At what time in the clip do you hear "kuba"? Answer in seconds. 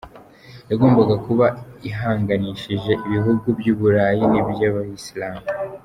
1.25-1.45